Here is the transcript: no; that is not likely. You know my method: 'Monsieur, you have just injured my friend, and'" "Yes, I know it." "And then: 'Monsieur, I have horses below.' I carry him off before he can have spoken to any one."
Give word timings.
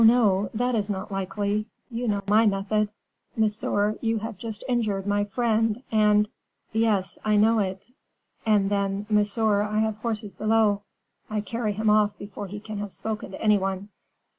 no; 0.03 0.49
that 0.51 0.73
is 0.73 0.89
not 0.89 1.11
likely. 1.11 1.67
You 1.91 2.07
know 2.07 2.23
my 2.27 2.47
method: 2.47 2.89
'Monsieur, 3.37 3.99
you 4.01 4.17
have 4.17 4.35
just 4.35 4.63
injured 4.67 5.05
my 5.05 5.25
friend, 5.25 5.83
and'" 5.91 6.27
"Yes, 6.73 7.19
I 7.23 7.37
know 7.37 7.59
it." 7.59 7.87
"And 8.43 8.71
then: 8.71 9.05
'Monsieur, 9.11 9.61
I 9.61 9.77
have 9.81 9.97
horses 9.97 10.33
below.' 10.33 10.81
I 11.29 11.41
carry 11.41 11.73
him 11.73 11.91
off 11.91 12.17
before 12.17 12.47
he 12.47 12.59
can 12.59 12.79
have 12.79 12.93
spoken 12.93 13.29
to 13.29 13.41
any 13.43 13.59
one." 13.59 13.89